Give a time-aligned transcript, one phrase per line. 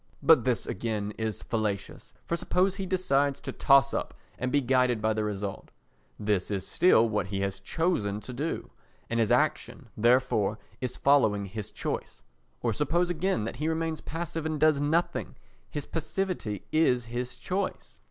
[0.23, 2.11] But this again is fallacious.
[2.25, 5.69] For suppose he decides to toss up and be guided by the result,
[6.17, 8.71] this is still what he has chosen to do,
[9.11, 12.23] and his action, therefore, is following his choice.
[12.63, 17.99] Or suppose, again, that he remains passive and does nothing—his passivity is his choice.